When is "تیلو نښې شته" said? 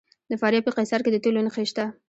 1.23-1.85